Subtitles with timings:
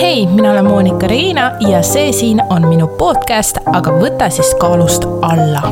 [0.00, 5.04] hei, mina olen Monika Reina ja see siin on minu podcast, aga võta siis kaalust
[5.22, 5.62] alla.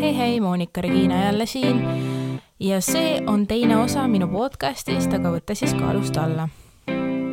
[0.00, 1.84] hei, hei, Monika Regina jälle siin
[2.60, 6.48] ja see on teine osa minu podcastist, aga võta siis kaalust alla.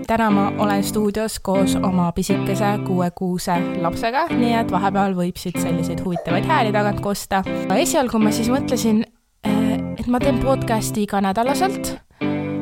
[0.08, 6.04] täna ma olen stuudios koos oma pisikese kuuekuuse lapsega, nii et vahepeal võib siit selliseid
[6.04, 7.44] huvitavaid hääli tagant kosta.
[7.76, 9.06] esialgu ma siis mõtlesin,
[9.44, 12.05] eh, et ma teen podcasti iganädalaselt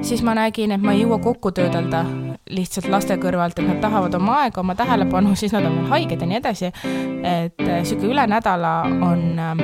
[0.04, 2.04] siis ma nägin, et ma ei jõua kokku töödelda
[2.54, 6.22] lihtsalt laste kõrvalt, et nad tahavad oma aega, oma tähelepanu, siis nad on veel haiged
[6.22, 6.72] ja nii edasi.
[7.24, 9.64] et niisugune üle nädala on, ähm,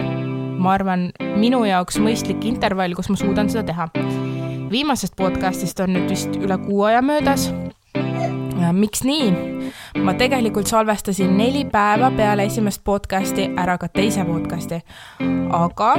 [0.60, 3.90] ma arvan, minu jaoks mõistlik intervall, kus ma suudan seda teha.
[4.70, 7.50] viimasest podcastist on nüüd vist üle kuu aja möödas
[8.74, 9.32] miks nii?
[10.04, 14.82] ma tegelikult salvestasin neli päeva peale esimest podcasti ära ka teise podcasti.
[15.52, 15.96] aga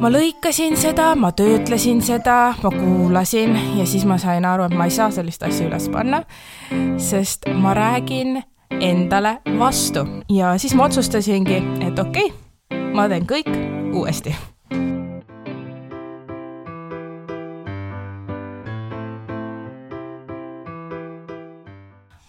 [0.00, 4.88] ma lõikasin seda, ma töötlesin seda, ma kuulasin ja siis ma sain aru, et ma
[4.88, 6.22] ei saa sellist asja üles panna,
[6.98, 8.42] sest ma räägin
[8.80, 13.50] endale vastu ja siis ma otsustasingi, et okei okay,, ma teen kõik
[13.94, 14.34] uuesti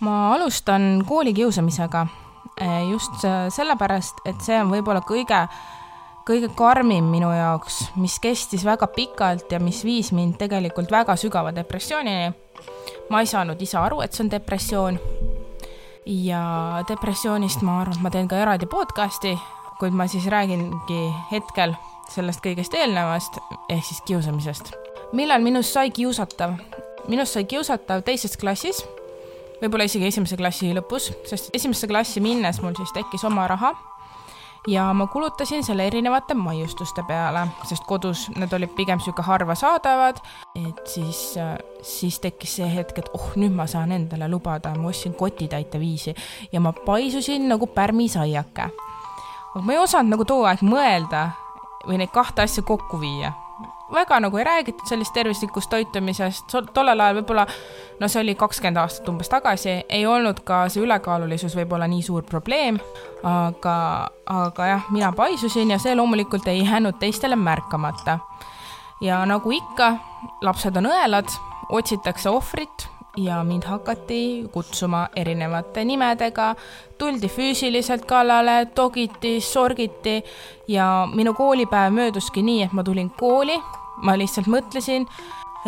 [0.02, 2.08] ma alustan koolikiusamisega
[2.62, 5.44] eh, just sellepärast, et see on võib-olla kõige,
[6.28, 11.54] kõige karmim minu jaoks, mis kestis väga pikalt ja mis viis mind tegelikult väga sügava
[11.56, 12.34] depressioonini.
[13.10, 15.00] ma ei saanud ise aru, et see on depressioon.
[16.06, 16.44] ja
[16.88, 19.38] depressioonist ma arvan, et ma teen ka eraldi podcast'i,
[19.80, 21.76] kuid ma siis räägingi hetkel
[22.10, 23.38] sellest kõigest eelnevast
[23.70, 24.74] ehk siis kiusamisest.
[25.14, 26.58] millal minust sai kiusatav?
[27.08, 28.82] minust sai kiusatav teises klassis
[29.62, 33.74] võib-olla isegi esimese klassi lõpus, sest esimesse klassi minnes mul siis tekkis oma raha
[34.68, 40.22] ja ma kulutasin selle erinevate maiustuste peale, sest kodus need olid pigem niisugune harva saadavad,
[40.56, 41.22] et siis,
[41.82, 46.16] siis tekkis see hetk, et oh, nüüd ma saan endale lubada, ma ostsin kotitäite viisi
[46.52, 48.70] ja ma paisusin nagu pärmisaiake.
[49.54, 51.30] aga ma ei osanud nagu too aeg mõelda
[51.88, 53.34] või neid kahte asja kokku viia
[53.94, 57.46] väga nagu ei räägitud sellist tervislikust toitumisest, tollel ajal võib-olla,
[58.00, 62.24] no see oli kakskümmend aastat umbes tagasi, ei olnud ka see ülekaalulisus võib-olla nii suur
[62.28, 62.80] probleem,
[63.24, 63.76] aga,
[64.26, 68.20] aga jah, mina paisusin ja see loomulikult ei jäänud teistele märkamata.
[69.02, 69.96] ja nagu ikka,
[70.42, 71.30] lapsed on õelad,
[71.72, 72.88] otsitakse ohvrit
[73.18, 76.56] ja mind hakati kutsuma erinevate nimedega,
[76.98, 80.24] tuldi füüsiliselt kallale, togiti, sorgiti
[80.68, 83.60] ja minu koolipäev mööduski nii, et ma tulin kooli
[83.98, 85.08] ma lihtsalt mõtlesin,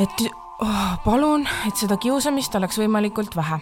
[0.02, 0.26] et
[0.64, 3.60] oh, palun, et seda kiusamist oleks võimalikult vähe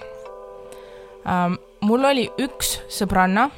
[1.27, 1.59] ähm,.
[1.81, 3.49] mul oli üks sõbranna,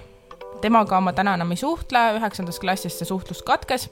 [0.64, 3.90] temaga ma täna enam ei suhtle, üheksandast klassist see suhtlus katkes.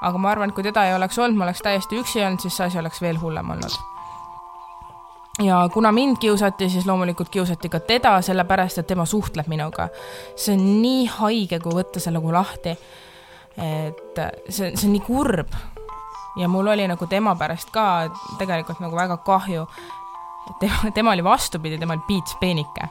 [0.00, 2.56] aga ma arvan, et kui teda ei oleks olnud, ma oleks täiesti üksi olnud, siis
[2.56, 3.78] see asi oleks veel hullem olnud
[5.44, 9.88] ja kuna mind kiusati, siis loomulikult kiusati ka teda, sellepärast et tema suhtleb minuga.
[10.36, 12.76] see on nii haige, kui võtta see nagu lahti.
[13.56, 15.54] et see, see on nii kurb
[16.36, 19.66] ja mul oli nagu tema pärast ka tegelikult nagu väga kahju.
[20.60, 22.88] tema, tema oli vastupidi, tema oli Piits Peenike.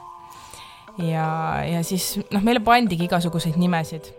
[0.98, 4.12] ja, ja siis noh, meile pandigi igasuguseid nimesid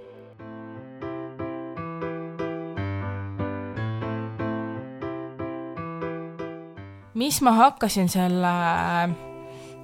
[7.21, 8.51] mis ma hakkasin selle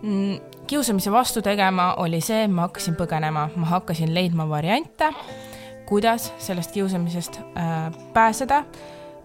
[0.02, 0.38] mm,
[0.68, 5.12] kiusamise vastu tegema, oli see, ma hakkasin põgenema, ma hakkasin leidma variante,
[5.86, 8.64] kuidas sellest kiusamisest äh, pääseda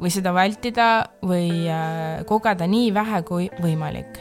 [0.02, 0.88] või seda vältida
[1.22, 4.18] või äh, kogeda nii vähe kui võimalik.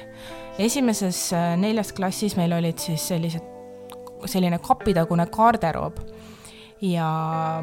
[0.60, 3.44] esimeses äh, neljas klassis meil olid siis sellised,
[4.26, 5.98] selline kapitagune garderoob
[6.82, 7.08] ja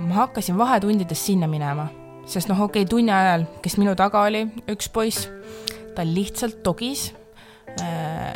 [0.02, 1.88] ma hakkasin vahetundides sinna minema,
[2.26, 5.28] sest noh, okei okay,, tunni ajal, kes minu taga oli, üks poiss,
[5.94, 7.12] ta lihtsalt togis
[7.82, 8.34] äh,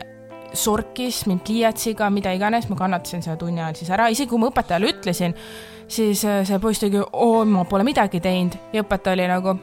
[0.53, 4.51] sorkis mind pliiatsiga, mida iganes, ma kannatasin selle tunni ajal siis ära, isegi kui ma
[4.51, 5.37] õpetajale ütlesin,
[5.91, 8.59] siis äh, see poiss tegi, oo, ma pole midagi teinud.
[8.75, 9.57] Ja õpetaja oli nagu,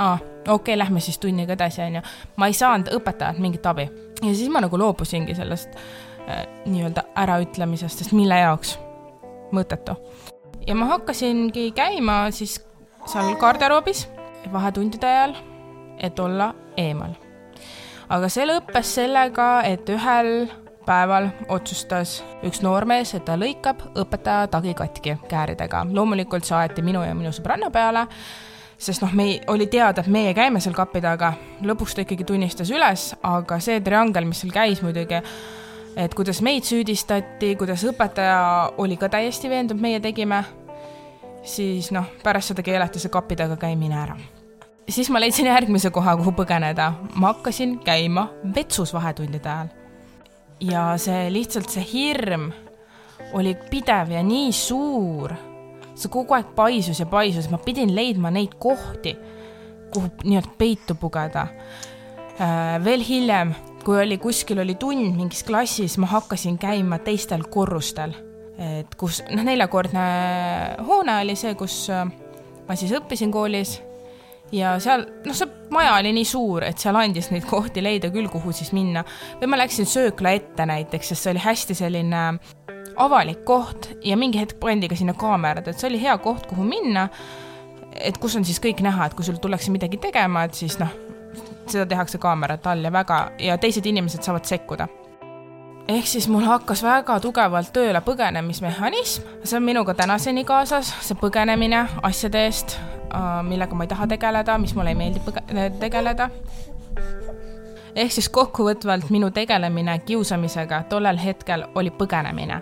[0.00, 2.02] aa, okei okay,, lähme siis tunniga edasi, onju.
[2.36, 3.88] ma ei saanud õpetajalt mingit abi
[4.22, 8.78] ja siis ma nagu loobusingi sellest äh, nii-öelda äraütlemisest, sest mille jaoks,
[9.52, 9.96] mõttetu.
[10.66, 12.60] ja ma hakkasingi käima siis
[13.06, 14.06] seal garderoobis
[14.52, 15.36] vahetundide ajal,
[15.98, 17.14] et olla eemal.
[18.08, 20.48] aga see lõppes sellega, et ühel
[20.86, 25.86] päeval otsustas üks noormees, et ta lõikab õpetaja tagi katki kääridega.
[25.92, 28.06] loomulikult saati minu ja minu sõbranna peale
[28.80, 31.34] sest noh, me ei, oli teada, et meie käime seal kapi taga,
[31.66, 35.20] lõpuks ta ikkagi tunnistas üles, aga see triangel, mis seal käis muidugi,
[36.00, 38.40] et kuidas meid süüdistati, kuidas õpetaja
[38.80, 40.42] oli ka täiesti veendunud, meie tegime,
[41.44, 44.16] siis noh, pärast seda keelati see kapi taga käimine ära.
[44.90, 46.92] siis ma leidsin järgmise koha, kuhu põgeneda.
[47.14, 49.68] ma hakkasin käima vetsus vahetundide ajal.
[50.60, 52.50] ja see lihtsalt see hirm
[53.32, 55.49] oli pidev ja nii suur.
[56.00, 59.16] See kogu aeg paisus ja paisus, ma pidin leidma neid kohti,
[59.94, 61.46] kuhu nii-öelda peitu pugeda.
[62.40, 63.52] Äh, veel hiljem,
[63.84, 68.14] kui oli kuskil oli tund mingis klassis, ma hakkasin käima teistel korrustel,
[68.60, 70.08] et kus noh, neljakordne
[70.86, 72.08] hoone oli see, kus äh,
[72.68, 73.78] ma siis õppisin koolis
[74.54, 78.28] ja seal, noh, see maja oli nii suur, et seal andis neid kohti leida küll,
[78.30, 79.04] kuhu siis minna.
[79.40, 82.24] või ma läksin söökla ette näiteks, sest see oli hästi selline
[83.00, 86.64] avalik koht ja mingi hetk pandi ka sinna kaamerad, et see oli hea koht, kuhu
[86.64, 87.08] minna.
[87.90, 90.92] et kus on siis kõik näha, et kui sul tullakse midagi tegema, et siis noh,
[91.66, 94.88] seda tehakse kaamerate all ja väga ja teised inimesed saavad sekkuda.
[95.88, 101.86] ehk siis mul hakkas väga tugevalt tööle põgenemismehhanism, see on minuga tänaseni kaasas, see põgenemine
[102.02, 102.78] asjade eest,
[103.42, 106.30] millega ma ei taha tegeleda, mis mulle ei meeldi tegeleda
[107.94, 112.60] ehk siis kokkuvõtvalt minu tegelemine kiusamisega tollel hetkel oli põgenemine.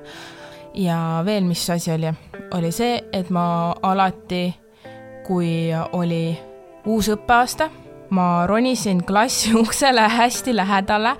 [0.75, 2.13] ja veel, mis asi oli,
[2.55, 4.55] oli see, et ma alati,
[5.27, 6.39] kui oli
[6.87, 7.71] uus õppeaasta,
[8.11, 11.17] ma ronisin klassi uksele hästi lähedale,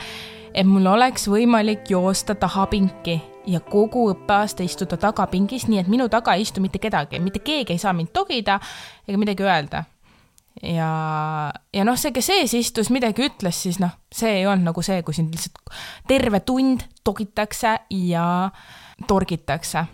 [0.55, 6.35] et mul oleks võimalik joosta tahapinki ja kogu õppeaasta istuda tagapingis, nii et minu taga
[6.35, 8.61] ei istu mitte kedagi, mitte keegi ei saa mind togida
[9.09, 9.85] ega midagi öelda
[10.63, 14.83] ja, ja noh, see, kes ees istus, midagi ütles, siis noh, see ei olnud nagu
[14.85, 15.77] see, kui sind lihtsalt
[16.09, 18.27] terve tund togitakse ja
[19.07, 19.87] torgitakse.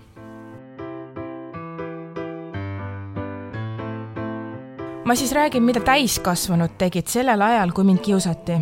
[5.04, 8.56] ma siis räägin, mida täiskasvanud tegid sellel ajal, kui mind kiusati.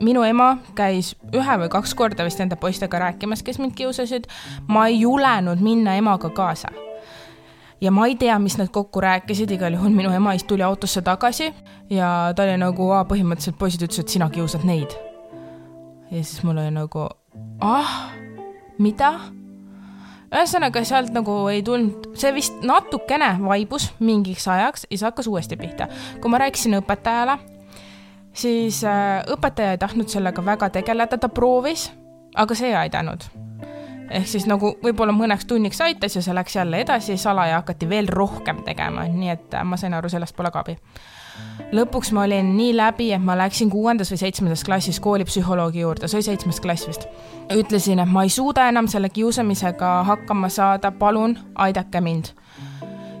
[0.00, 4.26] minu ema käis ühe või kaks korda vist nende poistega rääkimas, kes mind kiusasid.
[4.66, 6.87] ma ei julenud minna emaga kaasa
[7.80, 11.02] ja ma ei tea, mis nad kokku rääkisid, igal juhul minu ema ist tuli autosse
[11.02, 11.52] tagasi
[11.90, 14.94] ja ta oli nagu, põhimõtteliselt poisid ütlesid, sina kiusad neid.
[16.10, 17.08] ja siis mul oli nagu,
[17.60, 17.98] ah,
[18.78, 19.12] mida?
[20.28, 25.56] ühesõnaga sealt nagu ei tulnud, see vist natukene vaibus mingiks ajaks ja siis hakkas uuesti
[25.56, 25.88] pihta.
[26.20, 27.38] kui ma rääkisin õpetajale,
[28.32, 31.90] siis äh, õpetaja ei tahtnud sellega väga tegeleda, ta proovis,
[32.34, 33.30] aga see ei aidanud
[34.10, 38.08] ehk siis nagu võib-olla mõneks tunniks aitas ja see läks jälle edasi, salaja hakati veel
[38.08, 40.76] rohkem tegema, nii et äh, ma sain aru, sellest pole ka abi.
[41.72, 46.18] lõpuks ma olin nii läbi, et ma läksin kuuendas või seitsmendas klassis koolipsühholoogi juurde, see
[46.18, 47.06] oli seitsmes klass vist.
[47.54, 52.32] ütlesin, et ma ei suuda enam selle kiusamisega hakkama saada, palun aidake mind.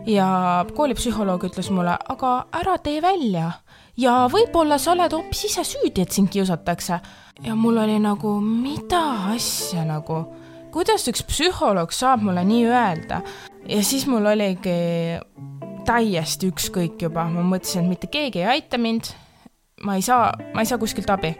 [0.06, 3.52] ja koolipsühholoog ütles mulle, aga ära tee välja
[3.96, 7.00] ja võib-olla sa oled hoopis ise süüdi, et sind kiusatakse.
[7.42, 10.24] ja mul oli nagu, mida asja nagu
[10.72, 13.22] kuidas üks psühholoog saab mulle nii öelda?
[13.68, 14.76] ja siis mul oligi
[15.88, 19.12] täiesti ükskõik juba, ma mõtlesin, et mitte keegi ei aita mind.
[19.84, 21.34] ma ei saa, ma ei saa kuskilt abi.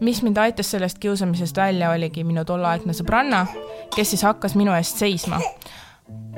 [0.00, 3.46] mis mind aitas sellest kiusamisest välja, oligi minu tolleaegne sõbranna,
[3.94, 5.40] kes siis hakkas minu eest seisma.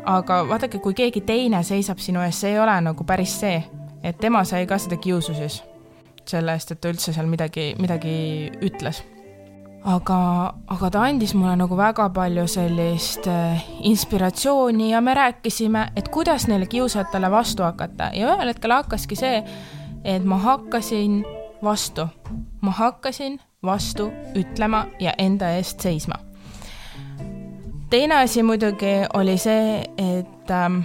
[0.04, 3.62] aga vaadake, kui keegi teine seisab sinu eest, see ei ole nagu päris see,
[4.02, 5.62] et tema sai ka seda kiusu siis
[6.24, 8.14] selle eest, et ta üldse seal midagi, midagi
[8.64, 9.02] ütles
[9.84, 10.18] aga,
[10.72, 16.48] aga ta andis mulle nagu väga palju sellist äh, inspiratsiooni ja me rääkisime, et kuidas
[16.48, 18.10] neile kiusajatele vastu hakata.
[18.16, 19.42] Ja ühel hetkel hakkaski see,
[20.04, 21.22] et ma hakkasin
[21.64, 22.08] vastu,
[22.60, 26.18] ma hakkasin vastu ütlema ja enda eest seisma.
[27.90, 30.80] teine asi muidugi oli see, et ähm,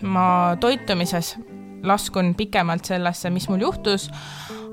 [0.00, 1.36] ma toitumises
[1.82, 4.08] laskun pikemalt sellesse, mis mul juhtus,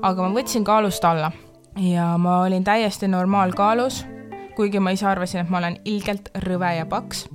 [0.02, 1.32] aga ma võtsin kaalust alla
[1.76, 4.06] ja ma olin täiesti normaalkaalus,
[4.56, 7.26] kuigi ma ise arvasin, et ma olen ilgelt rõve ja paks.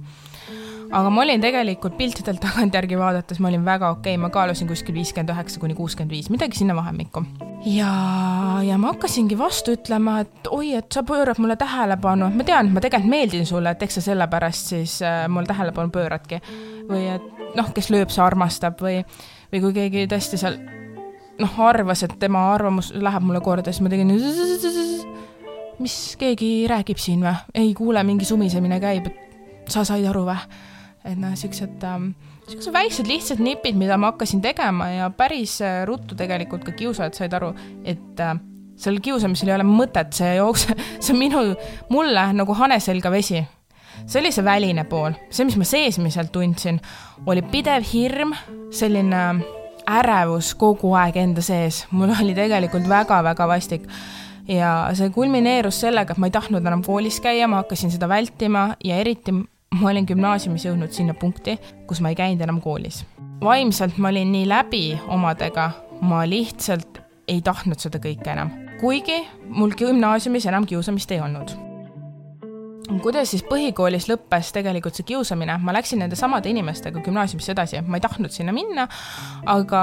[0.92, 4.96] aga ma olin tegelikult piltidelt tagantjärgi vaadates, ma olin väga okei okay., ma kaalusin kuskil
[4.96, 7.24] viiskümmend üheksa kuni kuuskümmend viis, midagi sinna vahemikku.
[7.66, 7.94] ja,
[8.64, 12.70] ja ma hakkasingi vastu ütlema, et oi, et sa pöörad mulle tähelepanu, et ma tean,
[12.70, 16.42] et ma tegelikult meeldin sulle, et eks sa sellepärast siis äh, mul tähelepanu pööradki.
[16.88, 19.02] või et noh, kes lööb, see armastab või,
[19.52, 20.62] või kui keegi tõesti seal
[21.40, 24.14] noh, arvas, et tema arvamus läheb mulle korda, siis ma tegin
[25.80, 30.40] mis keegi räägib siin või, ei kuule, mingi sumisemine käib, et sa said aru või?
[31.08, 32.10] et noh, siuksed ähm,,
[32.50, 37.16] siuksed väiksed lihtsad nipid, mida ma hakkasin tegema ja päris äh, ruttu tegelikult ka kiusajad
[37.16, 37.54] said aru,
[37.88, 38.34] et äh,
[38.78, 41.44] sellel kiusamisel ei ole mõtet, see jookse-, see on minu,
[41.94, 43.46] mulle nagu hane selga vesi.
[44.06, 46.82] see oli see väline pool, see, mis ma seesmiselt tundsin,
[47.26, 48.36] oli pidev hirm,
[48.72, 49.24] selline
[49.88, 53.88] ärevus kogu aeg enda sees, mul oli tegelikult väga-väga vastik.
[54.48, 58.76] ja see kulmineerus sellega, et ma ei tahtnud enam koolis käia, ma hakkasin seda vältima
[58.84, 59.34] ja eriti
[59.76, 63.06] ma olin gümnaasiumis jõudnud sinna punkti, kus ma ei käinud enam koolis.
[63.44, 69.76] vaimselt ma olin nii läbi omadega, ma lihtsalt ei tahtnud seda kõike enam, kuigi mul
[69.76, 71.67] gümnaasiumis enam kiusamist ei olnud
[73.04, 78.00] kuidas siis põhikoolis lõppes tegelikult see kiusamine, ma läksin nende samade inimestega gümnaasiumisse edasi, ma
[78.00, 78.88] ei tahtnud sinna minna,
[79.50, 79.82] aga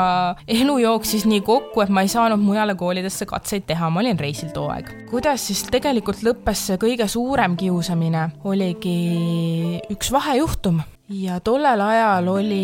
[0.50, 4.52] elu jooksis nii kokku, et ma ei saanud mujale koolidesse katseid teha, ma olin reisil
[4.54, 4.90] too aeg.
[5.10, 8.98] kuidas siis tegelikult lõppes see kõige suurem kiusamine, oligi
[9.92, 10.82] üks vahejuhtum.
[11.08, 12.62] Ja tollel ajal oli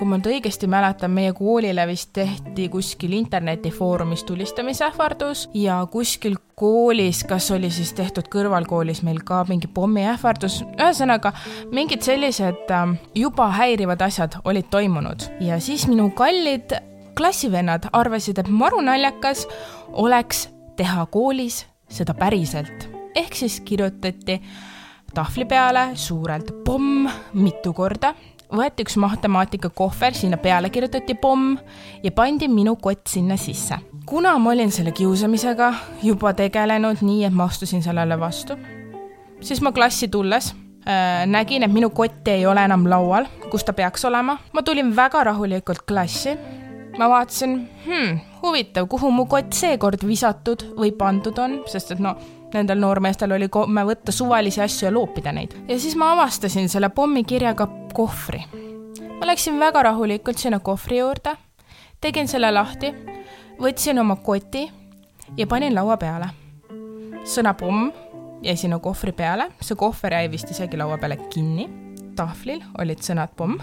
[0.00, 7.20] kui ma nüüd õigesti mäletan, meie koolile vist tehti kuskil internetifoorumis tulistamisähvardus ja kuskil koolis,
[7.28, 11.34] kas oli siis tehtud kõrvalkoolis meil ka mingi pommiähvardus, ühesõnaga
[11.76, 15.28] mingid sellised ähm, juba häirivad asjad olid toimunud.
[15.44, 16.72] Ja siis minu kallid
[17.18, 19.44] klassivennad arvasid, et maru naljakas
[19.92, 20.46] oleks
[20.80, 22.88] teha koolis seda päriselt.
[23.14, 24.40] ehk siis kirjutati
[25.14, 28.14] tahvli peale suurelt pomm mitu korda
[28.56, 31.56] võeti üks matemaatikakohver, sinna peale kirjutati pomm
[32.02, 33.78] ja pandi minu kott sinna sisse.
[34.06, 38.56] kuna ma olin selle kiusamisega juba tegelenud nii, et ma astusin sellele vastu,
[39.40, 40.52] siis ma klassi tulles
[40.86, 44.38] äh, nägin, et minu kott ei ole enam laual, kus ta peaks olema.
[44.52, 46.36] ma tulin väga rahulikult klassi.
[46.98, 52.16] ma vaatasin hmm,, huvitav, kuhu mu kott seekord visatud või pandud on, sest et no
[52.54, 55.54] nendel noormeestel oli komme võtta suvalisi asju ja loopida neid.
[55.68, 58.42] ja siis ma avastasin selle pommikirjaga kohvri.
[59.20, 61.36] ma läksin väga rahulikult sinna kohvri juurde,
[62.00, 62.92] tegin selle lahti,
[63.60, 64.70] võtsin oma koti
[65.36, 66.30] ja panin laua peale.
[67.24, 67.90] sõna pomm
[68.42, 71.68] jäi sinna kohvri peale, see kohver jäi vist isegi laua peale kinni.
[72.16, 73.58] tahvlil olid sõnad pomm.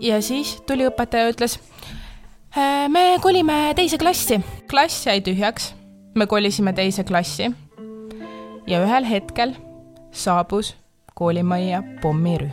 [0.00, 1.58] ja siis tuli õpetaja ja ütles
[2.56, 4.40] äh, me kolime teise klassi.
[4.70, 5.77] klass jäi tühjaks
[6.18, 7.50] me kolisime teise klassi
[8.66, 9.54] ja ühel hetkel
[10.12, 10.74] saabus
[11.14, 12.50] koolimajja pommirühm.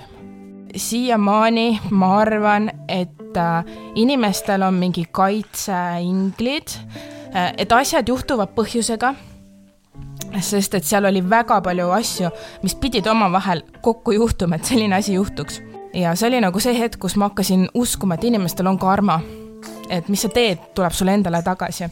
[0.76, 6.68] siiamaani ma arvan, et äh, inimestel on mingi kaitseinglid,
[7.36, 9.14] äh, et asjad juhtuvad põhjusega,
[10.42, 12.30] sest et seal oli väga palju asju,
[12.64, 15.62] mis pidid omavahel kokku juhtuma, et selline asi juhtuks.
[15.94, 19.22] ja see oli nagu see hetk, kus ma hakkasin uskuma, et inimestel on karma.
[19.90, 21.90] et mis sa teed, tuleb sulle endale tagasi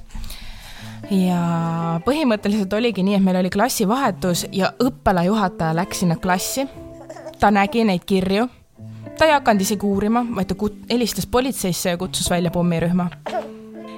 [1.12, 6.68] ja põhimõtteliselt oligi nii, et meil oli klassivahetus ja õppealajuhataja läks sinna klassi.
[7.40, 8.48] ta nägi neid kirju,
[9.18, 13.10] ta ei hakanud isegi uurima, vaid ta kut-, helistas politseisse ja kutsus välja pommirühma.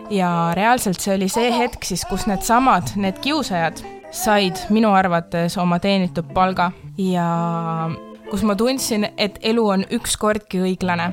[0.09, 5.79] ja reaalselt see oli see hetk siis, kus needsamad, need kiusajad said minu arvates oma
[5.79, 7.89] teenitud palga ja
[8.29, 11.11] kus ma tundsin, et elu on ükskordki õiglane.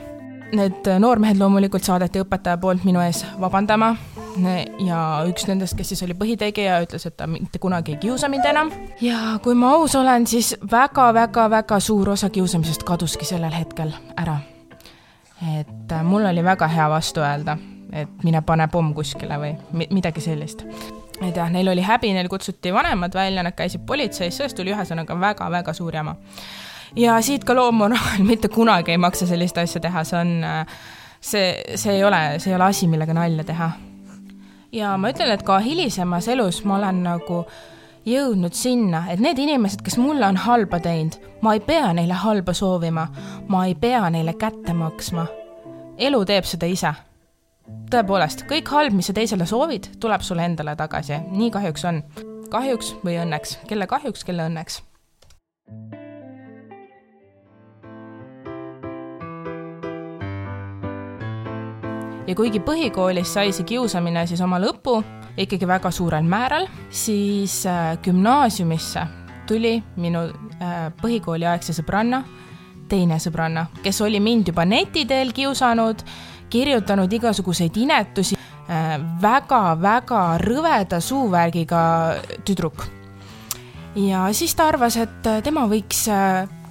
[0.53, 3.95] Need noormehed loomulikult saadeti õpetaja poolt minu ees vabandama
[4.87, 4.99] ja
[5.29, 8.71] üks nendest, kes siis oli põhitegija, ütles, et ta mitte kunagi ei kiusa mind enam.
[9.01, 14.39] ja kui ma aus olen, siis väga-väga-väga suur osa kiusamisest kaduski sellel hetkel ära.
[15.59, 17.59] et äh, mul oli väga hea vastu öelda,
[17.93, 20.65] et mine pane pomm kuskile või midagi sellist
[21.23, 25.19] et jah, neil oli häbi, neil kutsuti vanemad välja, nad käisid politseis, sellest tuli ühesõnaga
[25.21, 26.17] väga-väga suur jama.
[26.97, 30.83] ja siit ka loomulikult mitte kunagi ei maksa sellist asja teha, see on, äh,
[31.21, 33.73] see, see ei ole, see ei ole asi, millega nalja teha
[34.73, 37.43] ja ma ütlen, et ka hilisemas elus ma olen nagu
[38.09, 42.55] jõudnud sinna, et need inimesed, kes mulle on halba teinud, ma ei pea neile halba
[42.57, 43.07] soovima,
[43.49, 45.27] ma ei pea neile kätte maksma.
[45.99, 46.95] elu teeb seda ise.
[47.91, 52.03] tõepoolest, kõik halb, mis sa teisele soovid, tuleb sulle endale tagasi, nii kahjuks on.
[52.51, 54.83] kahjuks või õnneks, kelle kahjuks, kelle õnneks
[62.27, 65.01] ja kuigi põhikoolis sai see kiusamine siis oma lõpu
[65.41, 69.07] ikkagi väga suurel määral, siis äh, gümnaasiumisse
[69.49, 72.23] tuli minu äh, põhikooliaegse sõbranna
[72.93, 76.03] teine sõbranna, kes oli mind juba neti teel kiusanud,
[76.53, 81.85] kirjutanud igasuguseid inetusi äh,, väga-väga rõveda suuvärgiga
[82.45, 82.85] tüdruk.
[83.97, 86.05] ja siis ta arvas, et tema võiks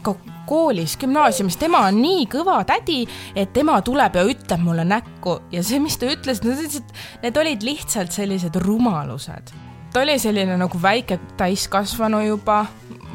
[0.01, 0.15] ka
[0.47, 3.03] koolis, gümnaasiumis, tema on nii kõva tädi,
[3.35, 5.39] et tema tuleb ja ütleb mulle näkku.
[5.51, 9.53] Ja see, mis ta ütles, need olid lihtsalt sellised rumalused.
[9.93, 12.65] ta oli selline nagu väike täiskasvanu juba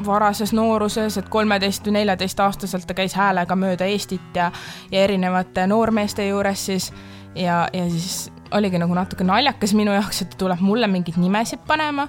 [0.05, 4.51] varases nooruses, et kolmeteist või neljateistaastaselt ta käis häälega mööda Eestit ja,
[4.91, 6.91] ja erinevate noormeeste juures siis.
[7.35, 11.65] Ja, ja siis oligi nagu natuke naljakas minu jaoks, et ta tuleb mulle mingeid nimesid
[11.67, 12.07] panema.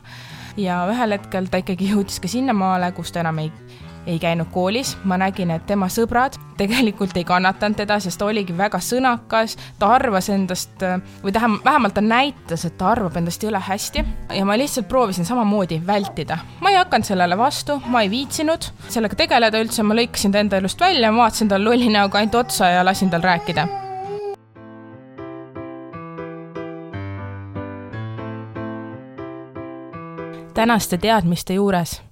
[0.59, 3.53] Ja ühel hetkel ta ikkagi jõudis ka sinnamaale, kus ta enam ei
[4.07, 8.57] ei käinud koolis, ma nägin, et tema sõbrad tegelikult ei kannatanud teda, sest ta oligi
[8.57, 13.43] väga sõnakas, ta arvas endast äh, või tähem-, vähemalt ta näitas, et ta arvab endast
[13.45, 14.05] jõle hästi.
[14.35, 16.39] Ja ma lihtsalt proovisin samamoodi vältida.
[16.61, 20.59] ma ei hakanud sellele vastu, ma ei viitsinud sellega tegeleda üldse, ma lõikasin ta enda
[20.59, 23.69] elust välja, ma vaatasin tal lolli näoga ainult otsa ja lasin tal rääkida.
[30.59, 32.08] Tänaste teadmiste juures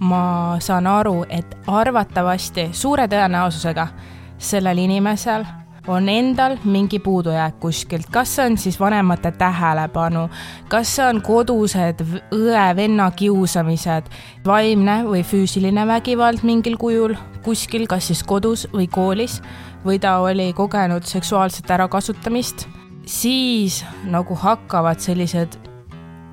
[0.00, 3.86] ma saan aru, et arvatavasti suure tõenäosusega
[4.38, 5.46] sellel inimesel
[5.88, 10.26] on endal mingi puudujääk kuskilt, kas see on siis vanemate tähelepanu,
[10.68, 12.02] kas see on kodused
[12.34, 14.10] õe-venna kiusamised,
[14.46, 17.14] vaimne või füüsiline vägivald mingil kujul
[17.46, 19.40] kuskil, kas siis kodus või koolis,
[19.86, 22.66] või ta oli kogenud seksuaalset ärakasutamist,
[23.06, 25.54] siis nagu hakkavad sellised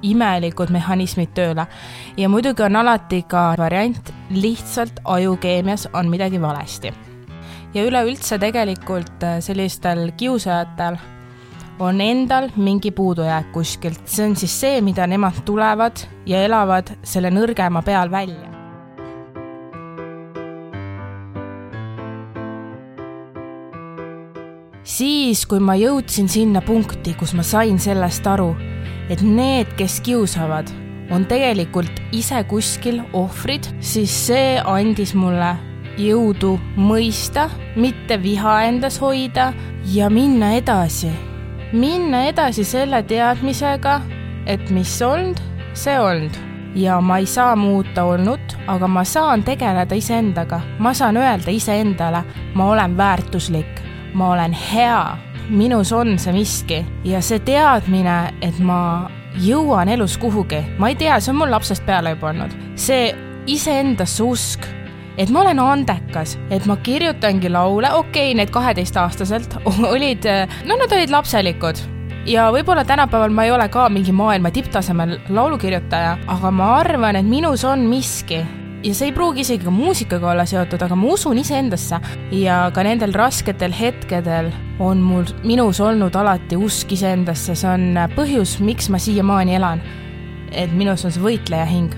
[0.03, 1.67] imelikud mehhanismid tööle.
[2.17, 6.93] ja muidugi on alati ka variant, lihtsalt ajukeemias on midagi valesti
[7.74, 10.98] ja üleüldse tegelikult äh, sellistel kiusajatel
[11.79, 17.33] on endal mingi puudujääk kuskilt, see on siis see, mida nemad tulevad ja elavad selle
[17.33, 18.50] nõrgema peal välja.
[24.93, 28.51] siis, kui ma jõudsin sinna punkti, kus ma sain sellest aru,
[29.10, 30.69] et need, kes kiusavad,
[31.12, 35.55] on tegelikult ise kuskil ohvrid, siis see andis mulle
[36.00, 39.51] jõudu mõista, mitte viha endas hoida
[39.93, 41.12] ja minna edasi.
[41.74, 44.01] minna edasi selle teadmisega,
[44.45, 45.39] et mis olnud,
[45.74, 46.38] see olnud.
[46.75, 52.24] Ja ma ei saa muuta olnut, aga ma saan tegeleda iseendaga, ma saan öelda iseendale,
[52.53, 53.81] ma olen väärtuslik,
[54.13, 55.17] ma olen hea,
[55.50, 59.09] minus on see miski ja see teadmine, et ma
[59.41, 63.12] jõuan elus kuhugi, ma ei tea, see on mul lapsest peale juba olnud, see
[63.50, 64.69] iseendasse usk
[65.17, 69.57] et ma olen andekas, et ma kirjutangi laule, okei okay,, need kaheteistaastaselt
[69.93, 70.27] olid,
[70.67, 71.83] no nad olid lapselikud.
[72.29, 77.27] Ja võib-olla tänapäeval ma ei ole ka mingi maailma tipptasemel laulukirjutaja, aga ma arvan, et
[77.27, 78.39] minus on miski.
[78.83, 82.00] Ja see ei pruugi isegi ka muusikaga olla seotud, aga ma usun iseendasse
[82.35, 88.58] ja ka nendel rasketel hetkedel on mul, minus olnud alati usk iseendasse, see on põhjus,
[88.63, 89.82] miks ma siiamaani elan.
[90.53, 91.94] et minus on see võitleja hing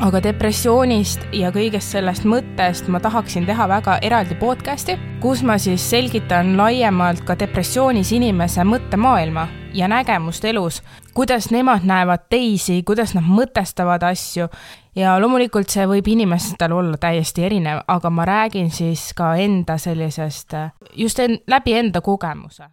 [0.00, 5.84] aga depressioonist ja kõigest sellest mõttest ma tahaksin teha väga eraldi podcast'i, kus ma siis
[5.90, 10.80] selgitan laiemalt ka depressioonis inimese mõttemaailma ja nägemust elus,
[11.14, 14.48] kuidas nemad näevad teisi, kuidas nad mõtestavad asju
[14.96, 20.56] ja loomulikult see võib inimestel olla täiesti erinev, aga ma räägin siis ka enda sellisest,
[20.96, 22.68] just en, läbi enda kogemuse.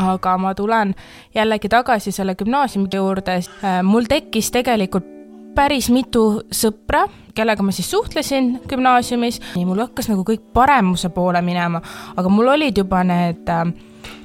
[0.00, 0.94] Aga ma tulen
[1.34, 3.40] jällegi tagasi selle gümnaasiumi juurde,
[3.84, 5.18] mul tekkis tegelikult
[5.54, 7.02] päris mitu sõpra,
[7.34, 11.82] kellega ma siis suhtlesin gümnaasiumis, mul hakkas nagu kõik paremuse poole minema,
[12.16, 13.66] aga mul olid juba need äh,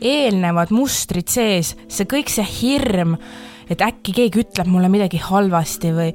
[0.02, 3.16] eelnevad mustrid sees, see kõik see hirm,
[3.70, 6.10] et äkki keegi ütleb mulle midagi halvasti või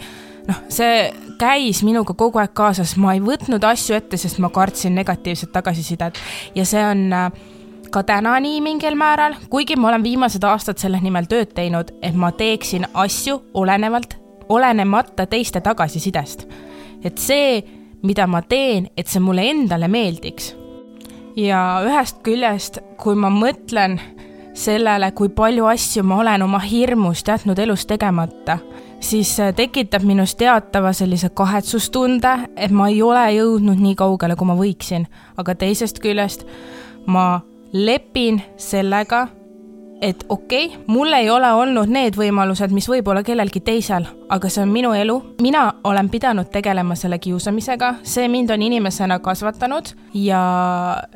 [0.49, 1.09] noh, see
[1.41, 6.21] käis minuga kogu aeg kaasas, ma ei võtnud asju ette, sest ma kartsin negatiivset tagasisidet
[6.55, 7.31] ja see on äh,
[7.91, 12.15] ka täna nii mingil määral, kuigi ma olen viimased aastad selle nimel tööd teinud, et
[12.15, 14.17] ma teeksin asju olenevalt,
[14.49, 16.47] olenemata teiste tagasisidest.
[17.05, 17.63] et see,
[18.03, 20.55] mida ma teen, et see mulle endale meeldiks.
[21.41, 23.99] Ja ühest küljest, kui ma mõtlen
[24.57, 28.59] sellele, kui palju asju ma olen oma hirmust jätnud elus tegemata,
[29.01, 34.57] siis tekitab minus teatava sellise kahetsustunde, et ma ei ole jõudnud nii kaugele, kui ma
[34.59, 35.07] võiksin.
[35.37, 36.45] aga teisest küljest
[37.07, 37.41] ma
[37.73, 39.29] lepin sellega,
[40.01, 44.65] et okei okay,, mul ei ole olnud need võimalused, mis võib-olla kellelgi teisel, aga see
[44.65, 45.17] on minu elu.
[45.43, 50.43] mina olen pidanud tegelema selle kiusamisega, see mind on inimesena kasvatanud ja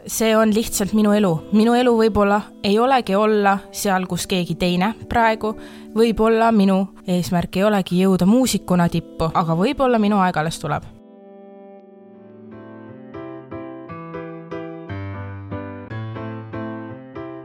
[0.07, 1.33] see on lihtsalt minu elu.
[1.53, 5.55] minu elu võib-olla ei olegi olla seal, kus keegi teine praegu,
[5.97, 10.94] võib-olla minu eesmärk ei olegi jõuda muusikuna tippu, aga võib-olla minu aeg alles tuleb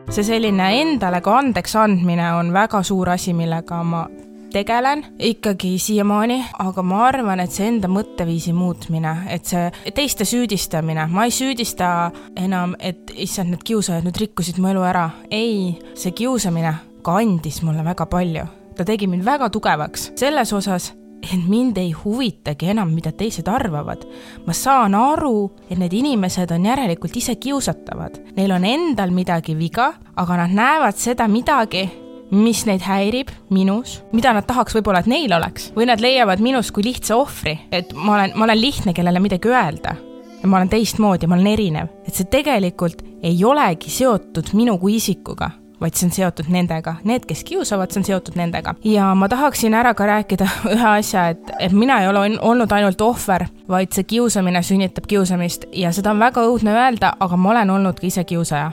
[0.10, 4.02] see selline endale ka andeks andmine on väga suur asi, millega ma
[4.50, 11.06] tegelen ikkagi siiamaani, aga ma arvan, et see enda mõtteviisi muutmine, et see teiste süüdistamine,
[11.14, 12.10] ma ei süüdista
[12.42, 15.10] enam, et issand, need kiusajad nüüd rikkusid mu elu ära.
[15.30, 16.74] ei, see kiusamine
[17.06, 18.48] ka andis mulle väga palju.
[18.76, 20.94] ta tegi mind väga tugevaks selles osas,
[21.24, 24.06] et mind ei huvitagi enam, mida teised arvavad.
[24.46, 28.20] ma saan aru, et need inimesed on järelikult ise kiusatavad.
[28.38, 31.90] Neil on endal midagi viga, aga nad näevad seda midagi,
[32.32, 36.70] mis neid häirib minus, mida nad tahaks võib-olla, et neil oleks, või nad leiavad minus
[36.72, 39.96] kui lihtsa ohvri, et ma olen, ma olen lihtne, kellele midagi öelda
[40.40, 44.96] ja ma olen teistmoodi, ma olen erinev, et see tegelikult ei olegi seotud minu kui
[45.00, 45.50] isikuga
[45.82, 48.76] vaid see on seotud nendega, need, kes kiusavad, see on seotud nendega.
[48.84, 53.02] ja ma tahaksin ära ka rääkida ühe asja, et, et mina ei ole olnud ainult
[53.02, 57.76] ohver, vaid see kiusamine sünnitab kiusamist ja seda on väga õudne öelda, aga ma olen
[57.78, 58.72] olnud ka ise kiusaja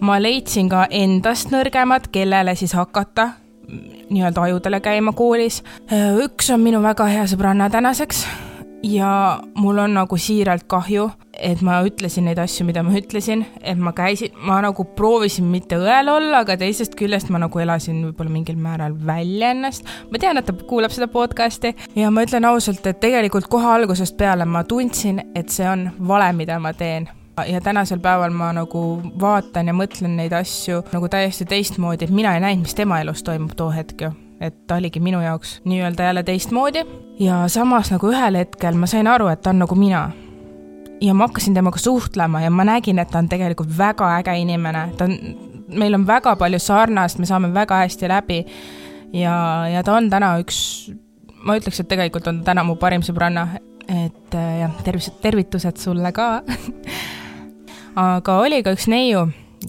[0.00, 3.30] ma leidsin ka endast nõrgemad, kellele siis hakata
[4.10, 5.62] nii-öelda ajudele käima koolis.
[6.24, 8.26] üks on minu väga hea sõbranna tänaseks
[8.82, 13.78] ja mul on nagu siiralt kahju, et ma ütlesin neid asju, mida ma ütlesin, et
[13.78, 18.32] ma käisin, ma nagu proovisin mitte õel olla, aga teisest küljest ma nagu elasin võib-olla
[18.32, 19.86] mingil määral välja ennast.
[20.10, 21.74] ma tean, et ta kuulab seda podcast'i.
[21.96, 26.32] Ja ma ütlen ausalt, et tegelikult kohe algusest peale ma tundsin, et see on vale,
[26.32, 27.08] mida ma teen.
[27.46, 28.84] Ja tänasel päeval ma nagu
[29.20, 33.22] vaatan ja mõtlen neid asju nagu täiesti teistmoodi, et mina ei näinud, mis tema elus
[33.26, 36.84] toimub too hetk ju et ta oligi minu jaoks nii-öelda jälle teistmoodi.
[37.20, 40.10] Ja samas nagu ühel hetkel ma sain aru, et ta on nagu mina.
[41.00, 44.86] ja ma hakkasin temaga suhtlema ja ma nägin, et ta on tegelikult väga äge inimene,
[44.96, 45.18] ta on,
[45.68, 48.44] meil on väga palju sarnast, me saame väga hästi läbi.
[49.12, 50.58] Ja, ja ta on täna üks,
[51.44, 53.46] ma ütleks, et tegelikult on täna mu parim sõbranna,
[53.88, 56.40] et jah, tervised, tervitused sulle ka.
[58.06, 59.28] Aga oli ka üks neiu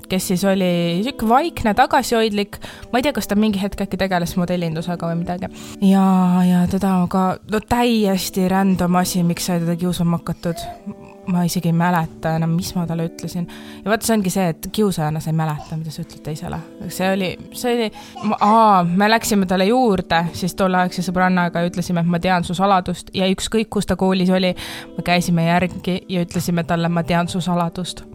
[0.09, 2.57] kes siis oli sihuke vaikne, tagasihoidlik,
[2.91, 5.49] ma ei tea, kas ta mingi hetk äkki tegeles modellindusega või midagi.
[5.81, 6.05] ja,
[6.47, 10.65] ja teda ka, no täiesti random asi, miks sai teda kiusama hakatud.
[11.27, 13.47] ma isegi ei mäleta enam, mis ma talle ütlesin.
[13.83, 16.59] ja vaata, see ongi see, et kiusajana sa ei mäleta, mida sa ütled teisele.
[16.87, 17.89] see oli, see oli,
[18.39, 23.11] aa, me läksime talle juurde siis tolleaegse sõbrannaga ja ütlesime, et ma tean su saladust
[23.13, 24.53] ja ükskõik, kus ta koolis oli,
[24.97, 28.05] me käisime järgi ja ütlesime talle, ma tean su saladust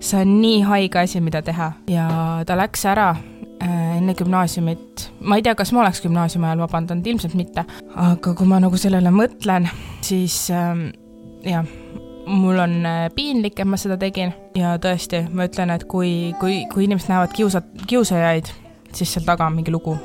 [0.00, 1.72] see on nii haige asi, mida teha.
[1.90, 2.08] Ja
[2.46, 7.06] ta läks ära äh, enne gümnaasiumit, ma ei tea, kas ma oleks gümnaasiumi ajal vabandanud,
[7.06, 9.68] ilmselt mitte, aga kui ma nagu sellele mõtlen,
[10.06, 10.88] siis ähm,
[11.46, 11.66] jah,
[12.26, 14.32] mul on äh, piinlik, et ma seda tegin.
[14.58, 18.54] Ja tõesti, ma ütlen, et kui, kui, kui inimesed näevad kiusa, kiusajaid,
[18.94, 19.98] siis seal taga on mingi lugu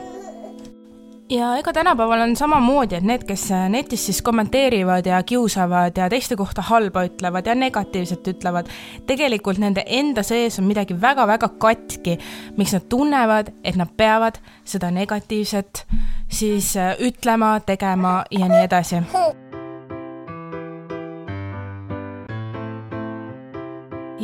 [1.29, 6.09] ja ega tänapäeval on samamoodi, et need, kes äh, netis siis kommenteerivad ja kiusavad ja
[6.09, 8.69] teiste kohta halba ütlevad ja negatiivset ütlevad,
[9.07, 12.17] tegelikult nende enda sees on midagi väga-väga katki,
[12.57, 15.85] miks nad tunnevad, et nad peavad seda negatiivset
[16.29, 19.01] siis äh, ütlema, tegema ja nii edasi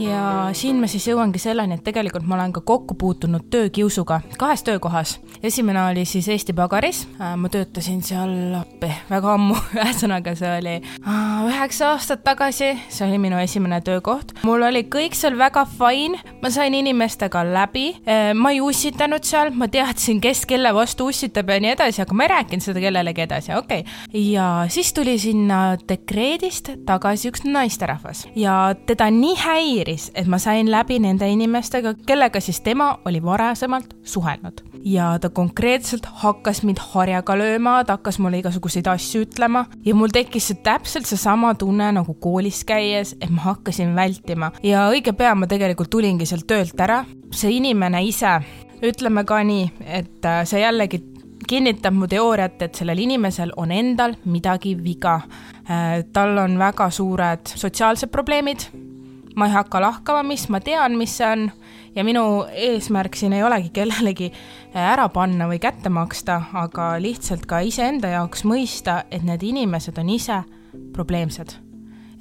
[0.03, 4.63] ja siin ma siis jõuangi selleni, et tegelikult ma olen ka kokku puutunud töökiusuga kahes
[4.63, 5.19] töökohas.
[5.43, 10.75] esimene oli siis Eesti Pagaris, äh, ma töötasin seal appi väga ammu, ühesõnaga see oli
[10.81, 14.33] äh, üheksa aastat tagasi, see oli minu esimene töökoht.
[14.47, 19.53] mul oli kõik seal väga fine, ma sain inimestega läbi, äh, ma ei ussitanud seal,
[19.55, 23.25] ma teadsin, kes kelle vastu ussitab ja nii edasi, aga ma ei rääkinud seda kellelegi
[23.27, 23.85] edasi, okei.
[23.85, 24.25] Okay..
[24.33, 28.25] ja siis tuli sinna dekreedist tagasi üks naisterahvas.
[28.35, 33.21] Ja teda nii häiris, häiris, et ma sain läbi nende inimestega, kellega siis tema oli
[33.21, 34.61] varasemalt suhelnud.
[34.83, 40.09] ja ta konkreetselt hakkas mind harjaga lööma, ta hakkas mulle igasuguseid asju ütlema ja mul
[40.09, 45.35] tekkis see täpselt seesama tunne nagu koolis käies, et ma hakkasin vältima ja õige pea
[45.35, 47.05] ma tegelikult tulingi sealt töölt ära.
[47.31, 48.41] see inimene ise,
[48.81, 51.03] ütleme ka nii, et äh, see jällegi
[51.47, 55.21] kinnitab mu teooriat, et sellel inimesel on endal midagi viga.
[55.69, 58.65] Äh, tal on väga suured sotsiaalsed probleemid,
[59.35, 61.49] ma ei hakka lahkama, mis ma tean, mis see on
[61.95, 67.45] ja minu eesmärk siin ei olegi kellelegi äh, ära panna või kätte maksta, aga lihtsalt
[67.49, 70.41] ka iseenda jaoks mõista, et need inimesed on ise
[70.95, 71.57] probleemsed.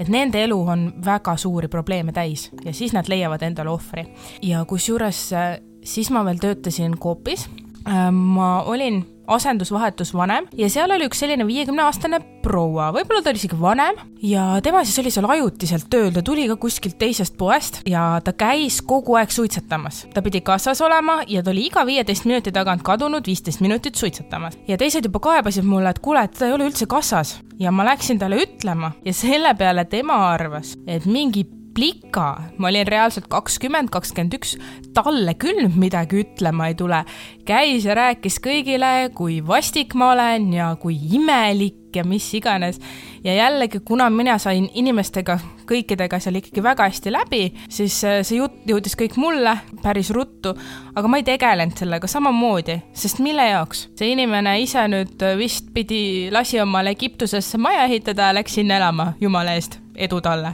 [0.00, 4.06] et nende elu on väga suuri probleeme täis ja siis nad leiavad endale ohvri.
[4.42, 7.48] ja kusjuures äh, siis ma veel töötasin Coopis,
[7.86, 9.04] äh, ma olin
[9.36, 14.82] asendusvahetusvanem ja seal oli üks selline viiekümneaastane proua, võib-olla ta oli isegi vanem ja tema
[14.84, 19.16] siis oli seal ajutiselt tööl, ta tuli ka kuskilt teisest poest ja ta käis kogu
[19.20, 20.06] aeg suitsetamas.
[20.14, 24.58] ta pidi kassas olema ja ta oli iga viieteist minuti tagant kadunud viisteist minutit suitsetamas.
[24.68, 27.84] ja teised juba kaebasid mulle, et kuule, et ta ei ole üldse kassas ja ma
[27.84, 31.46] läksin talle ütlema ja selle peale tema arvas, et mingi
[31.80, 34.56] plika, ma olin reaalselt kakskümmend, kakskümmend üks,
[34.92, 37.04] talle küll midagi ütlema ei tule.
[37.48, 42.80] käis ja rääkis kõigile, kui vastik ma olen ja kui imelik ja mis iganes.
[43.24, 48.36] ja jällegi, kuna mina sain inimestega, kõikidega seal ikkagi väga hästi läbi, siis äh, see
[48.36, 50.52] jutt jõudis kõik mulle päris ruttu.
[50.94, 53.88] aga ma ei tegelenud sellega samamoodi, sest mille jaoks?
[53.96, 59.14] see inimene ise nüüd vist pidi, lasi omale Egiptusesse maja ehitada ja läks sinna elama,
[59.20, 60.52] jumala eest, edu talle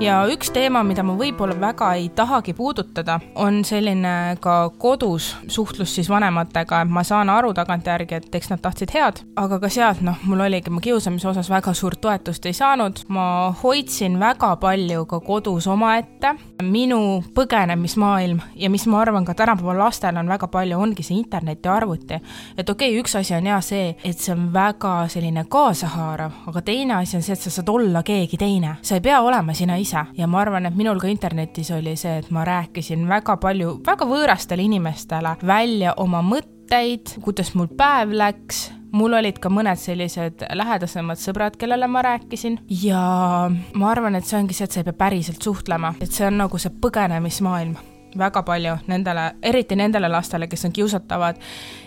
[0.00, 5.94] ja üks teema, mida ma võib-olla väga ei tahagi puudutada, on selline ka kodus suhtlus
[5.96, 10.02] siis vanematega, et ma saan aru tagantjärgi, et eks nad tahtsid head, aga ka sealt
[10.06, 13.26] noh, mul oligi, ma kiusamise osas väga suurt toetust ei saanud, ma
[13.62, 16.36] hoidsin väga palju ka kodus omaette.
[16.62, 21.64] Minu põgenemismaailm ja mis ma arvan ka tänapäeval lastel on väga palju, ongi see internet
[21.64, 22.18] ja arvuti.
[22.58, 26.62] et okei okay,, üks asi on ja see, et see on väga selline kaasahaarav, aga
[26.62, 29.76] teine asi on see, et sa saad olla keegi teine, sa ei pea olema sina
[29.76, 33.78] ise ja ma arvan, et minul ka internetis oli see, et ma rääkisin väga palju,
[33.86, 40.44] väga võõrastele inimestele välja oma mõtteid, kuidas mul päev läks mul olid ka mõned sellised
[40.54, 42.58] lähedasemad sõbrad, kellele ma rääkisin.
[42.82, 43.02] Ja
[43.50, 46.38] ma arvan, et see ongi see, et sa ei pea päriselt suhtlema, et see on
[46.40, 47.76] nagu see põgenemismaailm.
[48.18, 51.40] Väga palju nendele, eriti nendele lastele, kes on kiusatavad.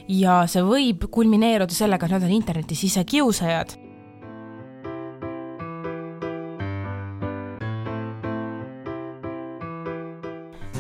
[0.08, 3.74] Ja see võib kulmineeruda sellega, et nad on internetis ise kiusajad.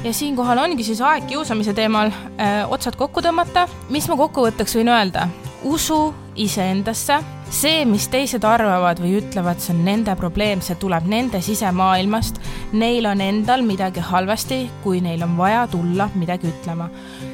[0.02, 3.68] Ja siinkohal ongi siis aeg kiusamise teemal öö, äh, otsad kokku tõmmata.
[3.90, 5.28] mis ma kokkuvõtteks võin öelda?
[5.64, 7.18] Usu iseendasse,
[7.52, 12.40] see, mis teised arvavad või ütlevad, see on nende probleem, see tuleb nende sisemaailmast.
[12.80, 16.90] Neil on endal midagi halvasti, kui neil on vaja tulla midagi ütlema.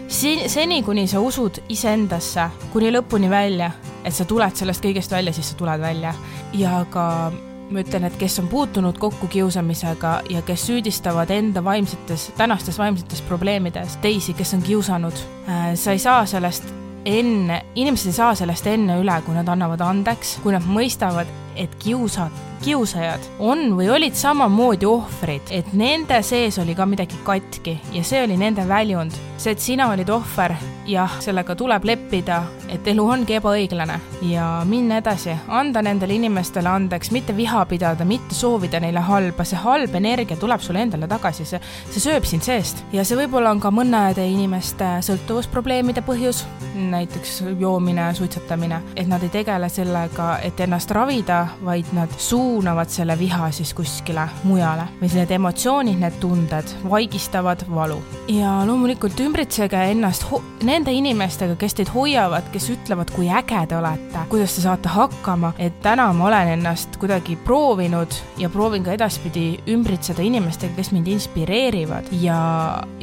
[0.07, 3.71] seni, kuni sa usud iseendasse kuni lõpuni välja,
[4.03, 6.13] et sa tuled sellest kõigest välja, siis sa tuled välja
[6.53, 7.31] ja ka
[7.69, 13.21] ma ütlen, et kes on puutunud kokku kiusamisega ja kes süüdistavad enda vaimsetes, tänastes vaimsetes
[13.27, 18.67] probleemides teisi, kes on kiusanud, äh, sa ei saa sellest enne, inimesed ei saa sellest
[18.67, 22.33] enne üle, kui nad annavad andeks, kui nad mõistavad, et kiusad,
[22.65, 28.23] kiusajad on või olid samamoodi ohvrid, et nende sees oli ka midagi katki ja see
[28.25, 29.15] oli nende väljund.
[29.37, 30.53] See, et sina olid ohver,
[30.87, 33.99] jah, sellega tuleb leppida, et elu ongi ebaõiglane.
[34.27, 39.59] Ja minna edasi, anda nendele inimestele andeks, mitte viha pidada, mitte soovida neile halba, see
[39.61, 42.83] halb energia tuleb sulle endale tagasi, see, see sööb sind seest.
[42.95, 46.43] Ja see võib-olla on ka mõnede inimeste sõltuvusprobleemide põhjus,
[46.77, 53.17] näiteks joomine, suitsetamine, et nad ei tegele sellega, et ennast ravida, vaid nad suunavad selle
[53.19, 54.87] viha siis kuskile mujale.
[55.01, 58.01] Või need emotsioonid, need tunded vaigistavad valu.
[58.27, 60.27] ja loomulikult ümbritsege ennast
[60.65, 65.53] nende inimestega, kes teid hoiavad, kes ütlevad, kui äge te olete, kuidas te saate hakkama,
[65.59, 71.11] et täna ma olen ennast kuidagi proovinud ja proovin ka edaspidi ümbritseda inimestega, kes mind
[71.11, 72.39] inspireerivad ja,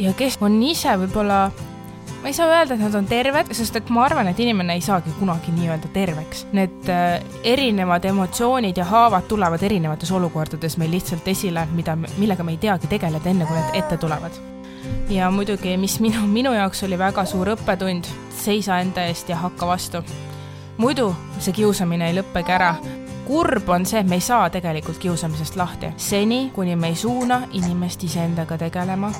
[0.00, 1.46] ja kes on ise võib-olla
[2.24, 4.84] ma ei saa öelda, et nad on terved, sest et ma arvan, et inimene ei
[4.84, 6.46] saagi kunagi nii-öelda terveks.
[6.56, 12.56] Need äh, erinevad emotsioonid ja haavad tulevad erinevates olukordades meil lihtsalt esile, mida, millega me
[12.56, 14.53] ei teagi tegeleda, enne kui need ette tulevad.
[15.08, 19.66] Ja muidugi, mis minu, minu jaoks oli väga suur õppetund, seisa enda eest ja hakka
[19.66, 20.04] vastu.
[20.76, 22.74] muidu see kiusamine ei lõppegi ära
[23.24, 27.42] kurb on see, et me ei saa tegelikult kiusamisest lahti, seni kuni me ei suuna
[27.52, 29.12] inimest iseendaga tegelema.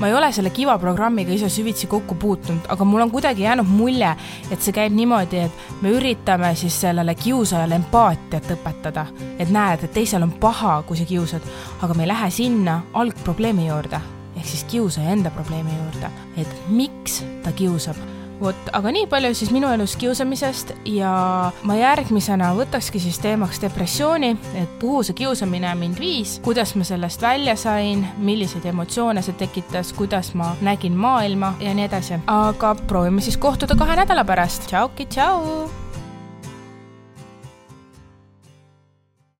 [0.00, 3.68] ma ei ole selle Kiva programmiga ise süvitsi kokku puutunud, aga mul on kuidagi jäänud
[3.68, 4.14] mulje,
[4.50, 9.06] et see käib niimoodi, et me üritame siis sellele kiusajale empaatiat õpetada,
[9.38, 11.44] et näed, et teisel on paha, kui sa kiusad,
[11.82, 14.00] aga me ei lähe sinna algprobleemi juurde
[14.40, 18.00] ehk siis kiusaja enda probleemi juurde, et miks ta kiusab
[18.40, 21.12] vot, aga nii palju siis minu elus kiusamisest ja
[21.66, 27.22] ma järgmisena võtakski siis teemaks depressiooni, et kuhu see kiusamine mind viis, kuidas ma sellest
[27.24, 32.22] välja sain, milliseid emotsioone see tekitas, kuidas ma nägin maailma ja nii edasi.
[32.30, 34.68] aga proovime siis kohtuda kahe nädala pärast.
[34.70, 35.89] tšauki, tšau!